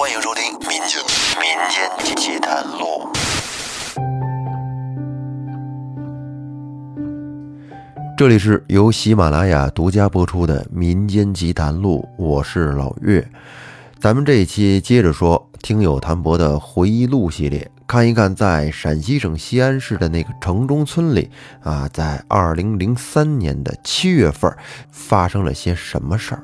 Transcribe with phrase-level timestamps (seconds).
[0.00, 0.98] 欢迎收听《民间
[1.38, 3.06] 民间奇谈录》。
[8.16, 13.30] 这里是由喜马拉雅独家播出的《民间奇谈录》，我是老岳。
[13.98, 21.30] 咱们这一期接着说听友谭博的回忆录系列，看一看在陕西省西安市的那个城中村里
[21.62, 24.50] 啊，在二零零三年的七月份
[24.90, 26.42] 发生了些什么事儿。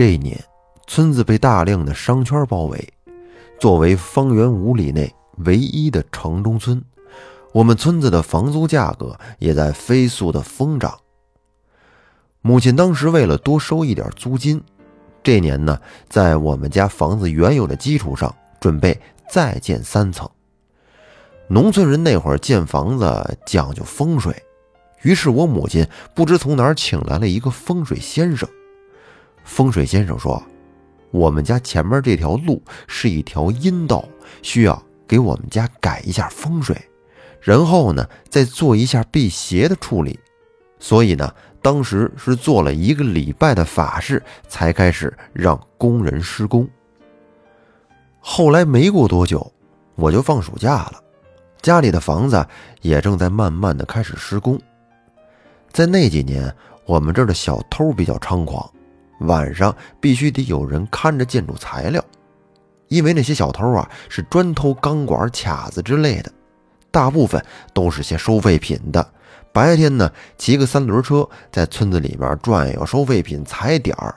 [0.00, 0.42] 这一年，
[0.86, 2.88] 村子被大量的商圈包围，
[3.60, 5.14] 作为方圆五里内
[5.44, 6.82] 唯一的城中村，
[7.52, 10.98] 我们村子的房租价格也在飞速的疯涨。
[12.40, 14.62] 母亲当时为了多收一点租金，
[15.22, 15.78] 这年呢，
[16.08, 18.98] 在我们家房子原有的基础上，准备
[19.30, 20.26] 再建三层。
[21.46, 24.34] 农村人那会儿建房子讲究风水，
[25.02, 28.48] 于是我母亲不知从哪儿请来了一个风水先生。
[29.44, 30.42] 风水先生说
[31.10, 34.04] ：“我们家前面这条路是一条阴道，
[34.42, 36.76] 需要给我们家改一下风水，
[37.40, 40.18] 然后呢，再做一下辟邪的处理。
[40.78, 46.66] 所以呢。”当时是做了一个礼拜的法事，才开始让工人施工。
[48.18, 49.52] 后来没过多久，
[49.94, 50.94] 我就放暑假了，
[51.60, 52.46] 家里的房子
[52.80, 54.58] 也正在慢慢的开始施工。
[55.70, 56.50] 在那几年，
[56.86, 58.66] 我们这儿的小偷比较猖狂，
[59.20, 62.04] 晚上必须得有人看着建筑材料，
[62.88, 66.32] 因为那些小偷啊是专偷钢管、卡子之类的，
[66.90, 69.06] 大部分都是些收废品的。
[69.52, 74.14] 白天呢，骑个三轮车在村子里面转悠，收废品踩点儿；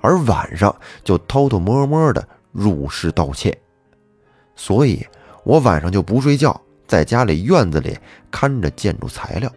[0.00, 3.56] 而晚上就偷偷摸摸的入室盗窃。
[4.56, 5.06] 所以，
[5.44, 7.96] 我晚上就不睡觉，在家里院子里
[8.30, 9.50] 看着建筑材料。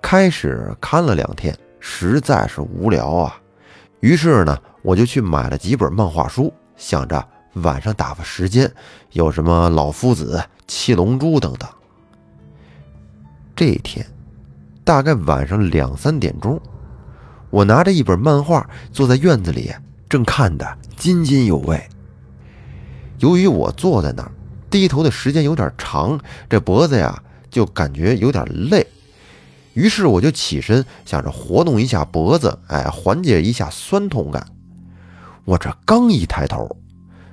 [0.00, 3.36] 开始看了两天，实在是无聊啊，
[4.00, 8.70] 于是呢，我就去买了几本漫画书，想着晚上打发时间，
[9.12, 11.68] 有什么老夫子、七龙珠等等。
[13.56, 14.06] 这一天，
[14.84, 16.60] 大概晚上两三点钟，
[17.50, 19.72] 我拿着一本漫画坐在院子里，
[20.08, 21.82] 正看得津津有味。
[23.18, 24.30] 由于我坐在那儿
[24.70, 27.20] 低头的时间有点长，这脖子呀
[27.50, 28.86] 就感觉有点累，
[29.78, 34.44] 于是我就起身想着活动一下脖子，哎，缓解一下酸痛感。
[35.44, 36.68] 我这刚一抬头。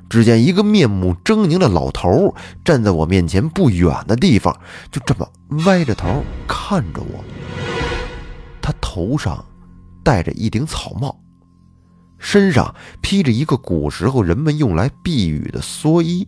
[0.07, 4.55] 只见一个面目狰狞的老头站在我面前不远的地方，
[4.91, 5.27] 就这么
[5.65, 7.23] 歪着头看着我。
[8.61, 9.43] 他头上
[10.03, 11.19] 戴着一顶草帽，
[12.19, 16.27] 身上披着一个古时候人们用来避雨的蓑衣。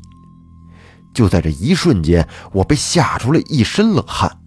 [1.14, 4.40] 就在这一瞬间，我被吓出了一身冷汗。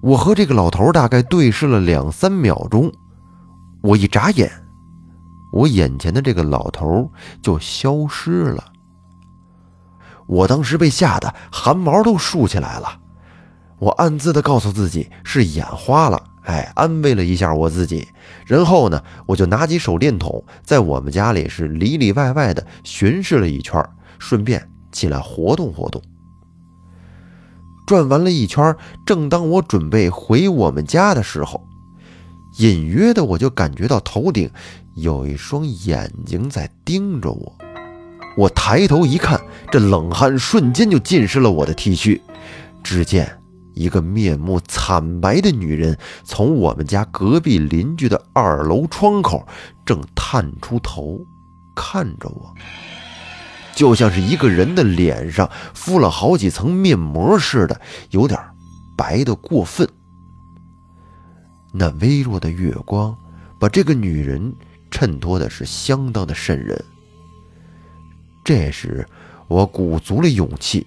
[0.00, 2.92] 我和这个老头大概对视了两三秒钟，
[3.82, 4.50] 我一眨眼。
[5.50, 7.10] 我眼前的这个老头
[7.42, 8.64] 就消失了。
[10.26, 13.00] 我当时被吓得汗毛都竖起来了，
[13.78, 18.06] 我暗自的告诉自己是眼花了，哎，安慰了一下我自己。
[18.46, 23.82] 然后呢，我就拿起手电筒，在我们家里是里里外外的巡视了一圈，
[24.18, 26.00] 顺便起来活动活动。
[27.88, 28.76] 转完了一圈，
[29.06, 31.66] 正当我准备回我们家的时候，
[32.58, 34.50] 隐约的我就感觉到头顶。
[34.94, 37.56] 有一双眼睛在盯着我，
[38.36, 39.40] 我抬头一看，
[39.72, 42.20] 这冷汗瞬间就浸湿了我的 T 恤。
[42.82, 43.40] 只见
[43.72, 49.46] 一个面目惨白的女人从我们家隔壁邻居的二楼窗口
[49.86, 51.18] 正探出头
[51.74, 52.52] 看着我，
[53.78, 57.80] 就像是一个人的脸上敷了好几层面膜似的，
[58.10, 58.36] 有点
[58.96, 59.88] 白的过分。
[61.72, 63.16] 那微弱的月光
[63.60, 64.52] 把这个女人。
[64.90, 66.82] 衬托的是相当的瘆人。
[68.42, 69.06] 这时，
[69.46, 70.86] 我鼓足了勇气，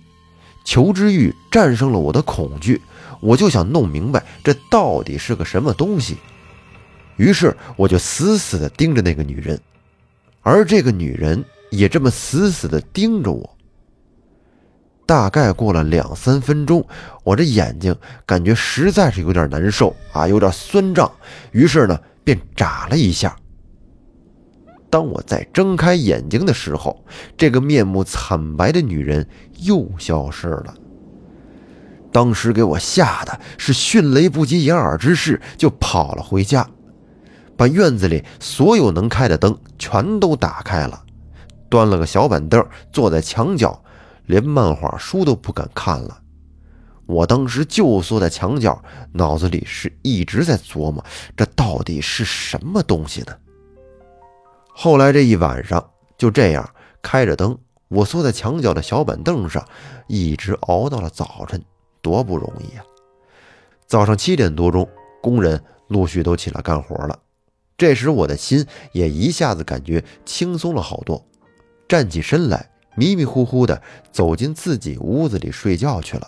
[0.66, 2.82] 求知欲战胜了我的恐惧，
[3.20, 6.18] 我就想弄明白这到底是个什么东西。
[7.18, 9.62] 于是，我就死死地盯着那个女人，
[10.42, 13.58] 而这个女人也这么死死地盯着我。
[15.08, 16.86] 大概过了两三分钟，
[17.24, 17.94] 我这眼睛
[18.26, 21.12] 感觉实在是有点难受啊，有点酸胀，
[21.52, 23.36] 于是呢，便眨了一下。
[24.90, 27.04] 当我再睁开眼睛的时候，
[27.36, 29.28] 这个面目惨白的女人
[29.60, 30.76] 又消失了。
[32.12, 36.70] 当时给我吓得是迅雷不及掩耳之势，就跑了回家，
[37.58, 41.04] 把院子里所有能开的灯全都打开了，
[41.72, 43.82] 端了个小板凳坐在墙角，
[44.26, 46.22] 连漫画书都不敢看了。
[47.06, 48.84] 我当时就缩在墙角，
[49.14, 51.04] 脑子里是一直在琢磨，
[51.36, 53.34] 这到底是什么东西呢？
[54.74, 56.70] 后来这一晚上就这样
[57.02, 57.58] 开着灯，
[57.88, 59.66] 我缩在墙角的小板凳上，
[60.08, 61.64] 一直熬到了早晨，
[62.02, 62.84] 多不容易呀！
[63.88, 64.88] 早上七点多钟，
[65.22, 67.18] 工人陆续都起来干活了，
[67.78, 71.26] 这时我的心也一下子感觉轻松了好多，
[71.92, 73.82] 站起身来，迷迷糊糊的
[74.14, 76.26] 走进自己屋子里睡觉去了。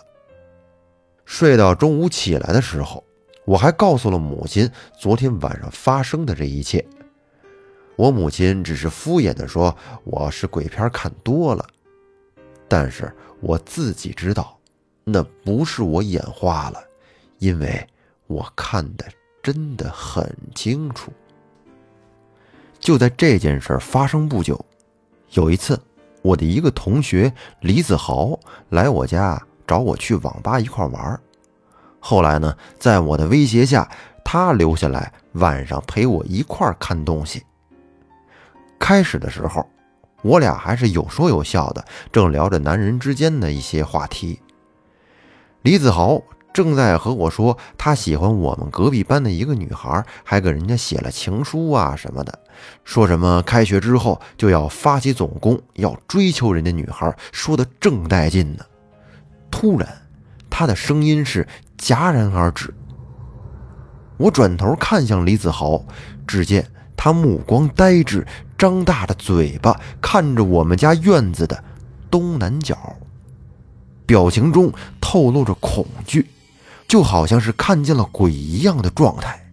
[1.24, 3.02] 睡到中午起来的时候，
[3.46, 6.86] 我还告诉了母亲昨天晚上发生的这一切。
[7.96, 9.74] 我母亲只是敷衍地说
[10.04, 11.66] ：“我是鬼片看多了。”
[12.68, 14.58] 但是我自己知道，
[15.02, 16.84] 那不是我眼花了，
[17.38, 17.88] 因为
[18.26, 19.06] 我看的
[19.42, 21.10] 真的很清楚。
[22.78, 24.62] 就在这件事发生不久，
[25.34, 25.80] 有一次，
[26.22, 28.36] 我的一个同学李子豪
[28.70, 29.40] 来我家。
[29.66, 31.18] 找我去网吧一块玩
[31.98, 33.90] 后来呢，在我的威胁下，
[34.22, 37.42] 他留下来晚上陪我一块看东西。
[38.78, 39.66] 开始的时候，
[40.20, 41.82] 我俩还是有说有笑的，
[42.12, 44.38] 正聊着男人之间的一些话题。
[45.62, 46.20] 李子豪
[46.54, 52.38] 正在和我说他喜欢我们隔壁班的一个女孩，还给人家写了情书啊什么的，
[52.84, 58.64] 说什么开学之后就要发起总攻，要追求人家女孩，说的正带劲呢。
[59.50, 59.88] 突然，
[60.48, 61.44] 他的声音是
[61.76, 62.72] 戛然而止。
[64.16, 65.84] 我转头看向李子豪，
[66.24, 66.64] 只见
[66.96, 68.24] 他目光呆滞，
[68.56, 71.64] 张大的嘴巴看着我们家院子的
[72.08, 72.76] 东南角，
[74.06, 76.24] 表情中透露着恐惧，
[76.94, 79.50] 就好像是看见了鬼一样的状态。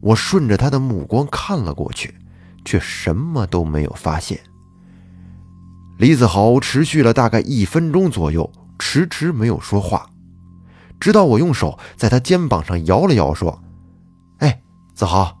[0.00, 2.12] 我顺着他的目光看了过去，
[2.64, 4.40] 却什么都没有发现。
[5.96, 8.50] 李子豪持续了大概一分钟左右，
[8.80, 10.10] 迟迟没有说话，
[10.98, 13.62] 直到我用手在他肩膀上摇了摇，说
[14.42, 14.60] ：“哎，
[14.92, 15.38] 子豪，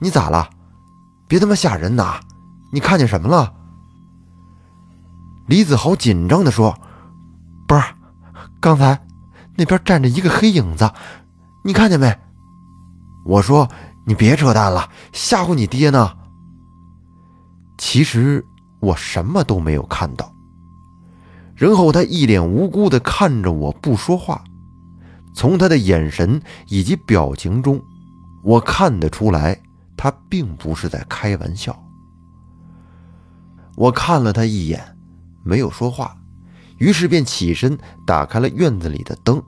[0.00, 0.50] 你咋了？
[1.28, 2.18] 别他妈吓人呐！
[2.72, 3.54] 你看见什么了？”
[5.46, 6.76] 李子豪紧张地说
[7.68, 7.82] ：“不是，
[8.60, 9.00] 刚才
[9.56, 10.90] 那边站着一个黑影子，
[11.64, 12.16] 你看见没？”
[13.26, 13.68] 我说
[14.06, 16.16] ：“你别扯淡了，吓唬你爹呢。”
[17.78, 18.44] 其实。
[18.82, 20.34] 我什么都没有看到，
[21.54, 24.42] 然后他一脸无辜的看着我，不说话。
[25.32, 27.80] 从他的眼神以及表情中，
[28.42, 29.56] 我看得出来，
[29.96, 31.80] 他并不是在开玩笑。
[33.76, 34.98] 我看了他一眼，
[35.44, 36.16] 没有说话，
[36.82, 39.40] 于是便起身打开了院子里的灯，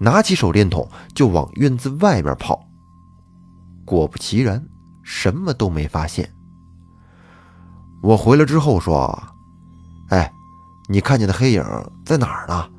[0.00, 2.66] 拿起手电筒就往院子外面跑。
[3.84, 4.66] 果不其然，
[5.02, 6.32] 什么都没发现。
[8.02, 9.22] 我回来之后说
[10.08, 10.32] ：“哎，
[10.88, 11.62] 你看见的黑影
[12.06, 12.70] 在哪儿呢？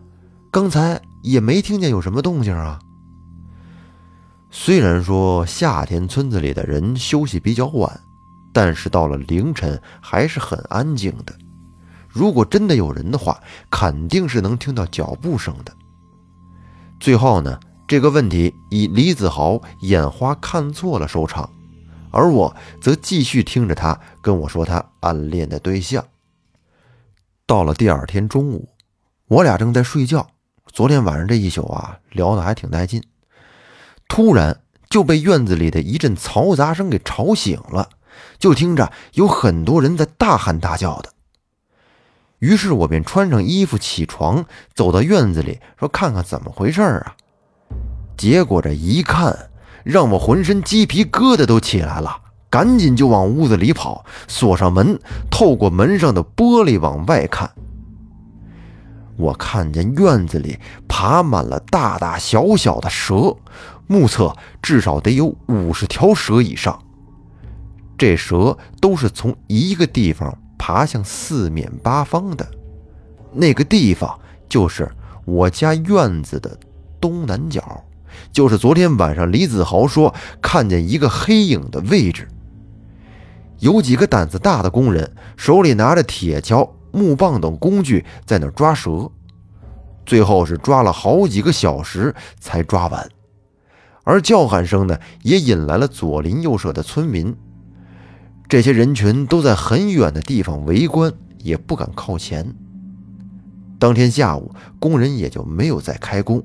[0.50, 2.80] 刚才也没听见有什么动静啊。
[4.50, 8.01] 虽然说夏天村子里的人休息比较晚，
[8.51, 11.43] 但是到了凌晨还是很安静的。
[12.13, 15.74] 如果真的有人的话，肯定是能听到脚步声的。
[17.00, 21.50] 最后呢，这个问题以李子豪眼花看错了收场。”
[22.15, 26.06] 而我则继续听着他跟我说他暗恋的对象。
[27.48, 28.69] 到了第二天中午，
[29.27, 30.27] 我俩正在睡觉，
[30.71, 33.04] 昨天晚上这一宿啊聊得还挺带劲，
[34.07, 34.62] 突然
[34.92, 37.90] 就被院子里的一阵嘈杂声给吵醒了，
[38.37, 41.11] 就听着有很多人在大喊大叫的。
[42.44, 44.44] 于是我便穿上衣服起床，
[44.76, 47.16] 走到院子里说看看怎么回事啊。
[48.18, 49.50] 结果这一看。
[49.83, 52.16] 让我浑身鸡皮疙瘩都起来了，
[52.50, 54.97] 赶紧就往屋子里跑，锁上门，
[55.30, 57.52] 透过门上的玻璃往外看。
[59.18, 60.57] 我看见院子里
[60.88, 63.35] 爬满了大大小小的蛇，
[63.85, 66.81] 目测至少得有五十条蛇以上。
[67.97, 70.33] 这蛇都是从一个地方
[70.65, 72.47] 爬向四面八方的，
[73.33, 74.17] 那个地方
[74.47, 74.89] 就是
[75.25, 76.57] 我家院子的
[77.01, 77.83] 东南角。
[78.31, 82.29] 就是昨天晚上，李子豪说看见一个黑影的位置。
[83.59, 89.11] 有几个胆子大的工人手里拿着铁锹、木棒等工具在那抓蛇，
[90.05, 93.09] 最后是抓了好几个小时才抓完。
[94.05, 97.35] 而叫喊声呢，也引来了左邻右舍的村民。
[98.47, 102.54] 这些人群都在很远的地方围观，也不敢靠前。
[103.80, 106.44] 当天下午，工人也就没有再开工。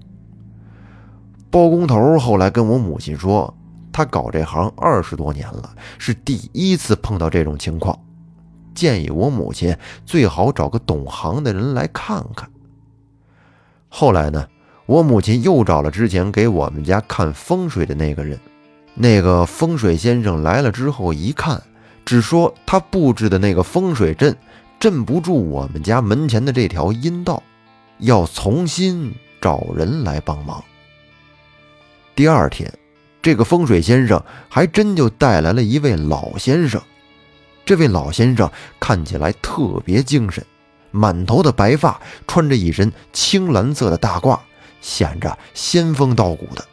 [1.50, 3.54] 包工头后来跟我母亲说，
[3.92, 7.98] 他搞这行二十多年了，是第一次碰到这种情况，
[8.74, 12.50] 建议我母亲最好找个懂行的人来看看。
[13.88, 14.46] 后来呢，
[14.86, 18.38] 我母亲又找了之前给我们家看风水的那个人。
[18.94, 21.62] 那个风水先生来了之后一看，
[22.08, 24.34] 只说他布置的那个风水阵
[24.80, 27.42] 镇不住我们家门前的这条阴道，
[27.98, 30.64] 要重新找人来帮忙。
[32.14, 32.72] 第二天，
[33.20, 36.80] 这个风水先生还真就带来了一位老先生。
[37.66, 38.50] 这位老先生
[38.80, 40.42] 看起来特别精神，
[40.90, 44.38] 满头的白发，穿着一身青蓝色的大褂，
[44.80, 46.64] 显着仙风道骨的。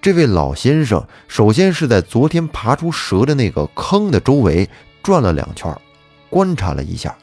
[0.00, 4.68] 这位老先生首先是在昨天爬出蛇的那个坑的周围
[5.02, 5.76] 转了两圈，
[6.30, 7.16] 观察了一下，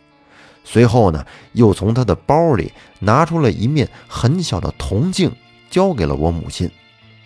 [0.66, 5.32] 随后呢，又从他的包里拿出了一面很小的铜镜，
[5.70, 6.70] 交给了我母亲。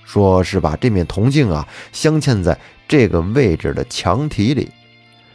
[0.05, 4.69] 说是把这面铜镜啊镶嵌在这个位置的墙体里，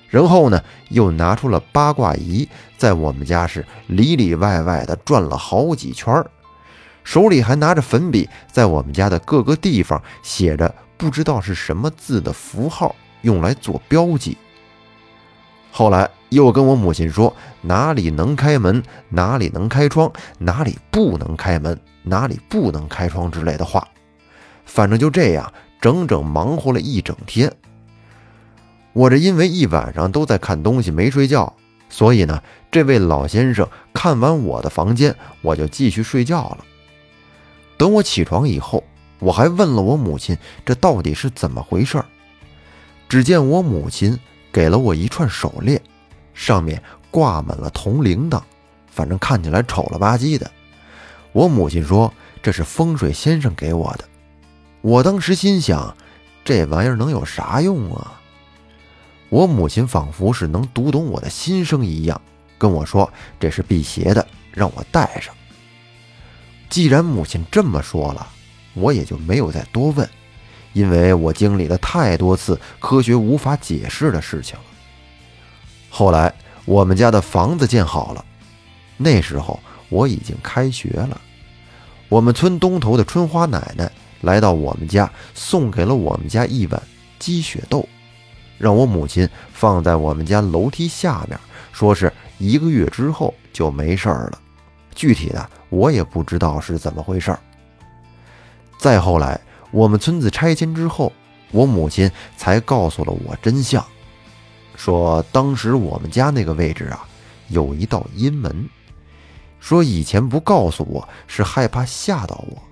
[0.08, 6.24] 然后呢又拿出了八卦仪，在我们家是里里外外的转了好几圈
[7.04, 14.36] 手里还拿着粉笔，在我们家的各个地方写着不知道是什么字的符号，用来做标记。
[15.70, 23.86] 后来又跟我母亲说哪里能开门，哪里能开窗，哪里不能开门，哪里不能开窗之类的话。
[24.64, 27.52] 反正就这样，整整忙活了一整天。
[28.92, 31.52] 我这因为一晚上都在看东西没睡觉，
[31.90, 36.58] 所以呢，这位老先生看完我的房间，我就继续睡觉了。
[37.84, 38.82] 等我起床以后，
[39.18, 42.02] 我还问了我母亲这到底是怎么回事。
[43.10, 44.18] 只见我母亲
[44.50, 45.78] 给了我一串手链，
[46.32, 48.40] 上面挂满了铜铃铛，
[48.90, 50.50] 反正看起来丑了吧唧的。
[51.32, 52.10] 我母亲说
[52.42, 54.04] 这是风水先生给我的。
[54.80, 55.94] 我当时心想，
[56.42, 58.18] 这玩意儿能有啥用啊？
[59.28, 62.18] 我母亲仿佛是能读懂我的心声一样，
[62.56, 65.34] 跟我说这是辟邪的，让我带上。
[66.74, 68.26] 既然母亲这么说了，
[68.72, 70.10] 我也就没有再多问，
[70.72, 74.64] 因为我经历了太多次科学无法解释的事情了。
[75.88, 78.24] 后来我们家的房子建好了，
[78.96, 81.20] 那时候我已经开学了，
[82.08, 83.88] 我们村东头的春花奶奶。
[84.22, 86.82] 来到我们家，送给了我们家一碗
[87.20, 87.88] 鸡血豆，
[88.58, 91.38] 让我母亲放在我们家楼梯下面，
[91.72, 94.40] 说是一个月之后就没事儿了。
[94.94, 97.40] 具体的我也不知道是怎么回事儿。
[98.78, 101.12] 再后来，我们村子拆迁之后，
[101.50, 103.84] 我母亲才告诉了我真相，
[104.76, 107.06] 说当时我们家那个位置啊，
[107.48, 108.68] 有一道阴门，
[109.60, 112.62] 说以前不告诉我是害怕吓到我。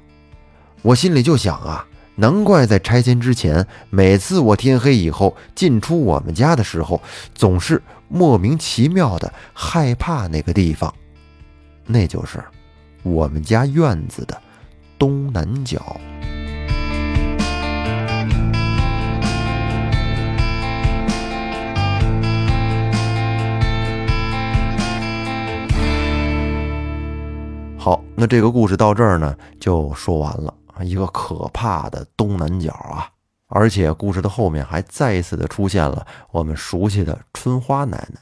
[0.82, 1.86] 我心里就想啊，
[2.16, 7.00] 难怪在拆迁之前，每次我天黑以后进出我们家的时候，
[7.34, 10.92] 总是莫名其妙的害怕那个地方，
[11.86, 12.42] 那就是
[13.02, 14.40] 我们家院子的
[14.98, 15.80] 东南角。
[27.78, 30.54] 好，那这个故事到这儿呢，就说完了。
[30.84, 33.08] 一个可怕的东南角啊！
[33.46, 38.20] 而且故事的后面还再一次的出现了我们熟悉的春花奶奶。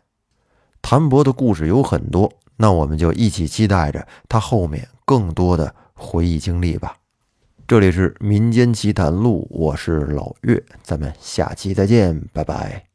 [0.83, 2.31] 谭博的故事有很多，
[2.62, 6.95] 那我们就一起期待着他后面更多的回忆经历吧。
[7.67, 12.89] 这里是民间奇谈录，我是老岳，咱们下期再见，拜拜。